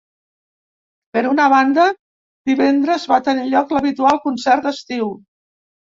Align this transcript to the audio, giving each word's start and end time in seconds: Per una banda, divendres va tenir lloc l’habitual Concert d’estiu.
Per 1.17 1.23
una 1.31 1.45
banda, 1.53 1.85
divendres 2.53 3.07
va 3.15 3.21
tenir 3.31 3.47
lloc 3.53 3.77
l’habitual 3.77 4.19
Concert 4.29 4.67
d’estiu. 4.69 5.13